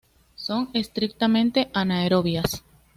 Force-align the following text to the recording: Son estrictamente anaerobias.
Son 0.33 0.71
estrictamente 0.73 1.69
anaerobias. 1.75 2.63